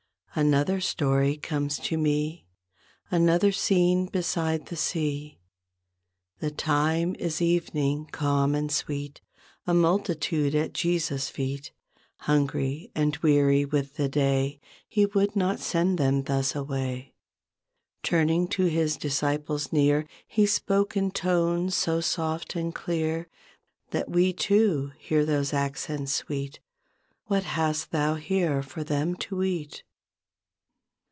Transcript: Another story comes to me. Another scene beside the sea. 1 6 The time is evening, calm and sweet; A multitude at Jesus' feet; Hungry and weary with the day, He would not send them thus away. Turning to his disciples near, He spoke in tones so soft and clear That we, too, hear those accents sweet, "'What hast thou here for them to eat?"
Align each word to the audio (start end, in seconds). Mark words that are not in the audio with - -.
Another 0.33 0.79
story 0.79 1.35
comes 1.35 1.77
to 1.79 1.97
me. 1.97 2.45
Another 3.11 3.51
scene 3.51 4.05
beside 4.05 4.67
the 4.67 4.77
sea. 4.77 5.39
1 6.39 6.51
6 6.51 6.51
The 6.53 6.57
time 6.57 7.15
is 7.19 7.41
evening, 7.41 8.07
calm 8.13 8.55
and 8.55 8.71
sweet; 8.71 9.19
A 9.67 9.73
multitude 9.73 10.55
at 10.55 10.71
Jesus' 10.73 11.27
feet; 11.27 11.73
Hungry 12.19 12.91
and 12.95 13.17
weary 13.17 13.65
with 13.65 13.95
the 13.97 14.07
day, 14.07 14.61
He 14.87 15.05
would 15.07 15.35
not 15.35 15.59
send 15.59 15.97
them 15.97 16.23
thus 16.23 16.55
away. 16.55 17.13
Turning 18.01 18.47
to 18.47 18.67
his 18.67 18.95
disciples 18.95 19.73
near, 19.73 20.05
He 20.25 20.45
spoke 20.45 20.95
in 20.95 21.11
tones 21.11 21.75
so 21.75 21.99
soft 21.99 22.55
and 22.55 22.73
clear 22.73 23.27
That 23.89 24.09
we, 24.09 24.31
too, 24.31 24.93
hear 24.97 25.25
those 25.25 25.51
accents 25.51 26.13
sweet, 26.15 26.61
"'What 27.25 27.43
hast 27.43 27.91
thou 27.91 28.15
here 28.15 28.63
for 28.63 28.85
them 28.85 29.15
to 29.17 29.43
eat?" 29.43 29.83